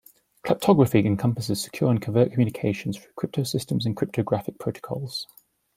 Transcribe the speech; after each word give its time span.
Kleptography 0.43 1.05
encompasses 1.05 1.61
secure 1.61 1.91
and 1.91 2.01
covert 2.01 2.31
communications 2.31 2.97
through 2.97 3.13
cryptosystems 3.15 3.85
and 3.85 3.95
cryptographic 3.95 4.57
protocols. 4.57 5.27